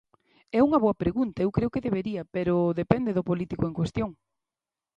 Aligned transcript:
É 0.57 0.59
unha 0.67 0.81
boa 0.83 0.99
pregunta, 1.03 1.39
eu 1.45 1.55
creo 1.55 1.73
que 1.73 1.85
debería, 1.87 2.21
pero 2.35 2.75
depende 2.81 3.15
do 3.17 3.27
político 3.29 3.63
en 3.65 3.77
cuestión. 3.79 4.09